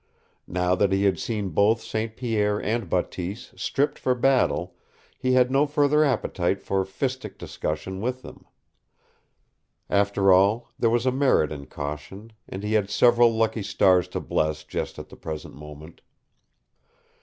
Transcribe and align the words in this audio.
Now 0.47 0.73
that 0.73 0.91
he 0.91 1.03
had 1.03 1.19
seen 1.19 1.49
both 1.49 1.79
St. 1.81 2.17
Pierre 2.17 2.57
and 2.59 2.89
Bateese 2.89 3.53
stripped 3.55 3.99
for 3.99 4.15
battle, 4.15 4.73
he 5.19 5.33
had 5.33 5.51
no 5.51 5.67
further 5.67 6.03
appetite 6.03 6.59
for 6.63 6.83
fistic 6.85 7.37
discussion 7.37 8.01
with 8.01 8.23
them. 8.23 8.47
After 9.91 10.33
all, 10.33 10.69
there 10.79 10.89
was 10.89 11.05
a 11.05 11.11
merit 11.11 11.51
in 11.51 11.67
caution, 11.67 12.33
and 12.49 12.63
he 12.63 12.73
had 12.73 12.89
several 12.89 13.29
lucky 13.31 13.61
stars 13.61 14.07
to 14.07 14.19
bless 14.19 14.63
just 14.63 14.97
at 14.97 15.09
the 15.09 15.15
present 15.15 15.53
moment! 15.53 16.01